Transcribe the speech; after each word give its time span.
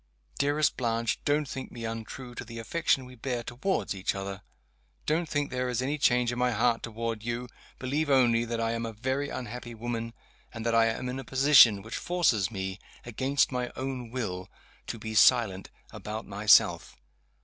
Dearest 0.39 0.77
Blanche! 0.77 1.19
don't 1.25 1.47
think 1.47 1.71
me 1.71 1.85
untrue 1.85 2.33
to 2.33 2.43
the 2.43 2.57
affection 2.57 3.05
we 3.05 3.13
bear 3.13 3.43
toward 3.43 3.93
each 3.93 4.15
other 4.15 4.41
don't 5.05 5.29
think 5.29 5.51
there 5.51 5.69
is 5.69 5.79
any 5.79 5.99
change 5.99 6.31
in 6.31 6.39
my 6.39 6.49
heart 6.49 6.81
toward 6.81 7.21
you 7.21 7.47
believe 7.77 8.09
only 8.09 8.43
that 8.43 8.59
I 8.59 8.71
am 8.71 8.83
a 8.83 8.93
very 8.93 9.29
unhappy 9.29 9.75
woman, 9.75 10.15
and 10.51 10.65
that 10.65 10.73
I 10.73 10.87
am 10.87 11.07
in 11.07 11.19
a 11.19 11.23
position 11.23 11.83
which 11.83 11.97
forces 11.97 12.49
me, 12.49 12.79
against 13.05 13.51
my 13.51 13.71
own 13.75 14.09
will, 14.09 14.49
to 14.87 14.97
be 14.97 15.13
silent 15.13 15.69
about 15.93 16.25
myself. 16.25 16.97